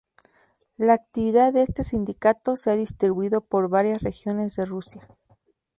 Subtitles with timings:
[0.77, 5.07] La actividad de este sindicato se ha distribuido por varias regiones de Rusia.